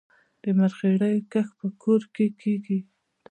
[0.43, 2.79] د مرخیړیو کښت په کور کې کیږي؟